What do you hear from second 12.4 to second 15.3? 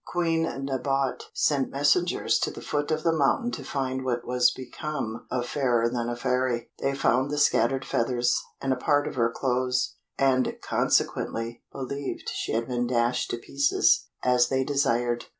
had been dashed to pieces, as they desired.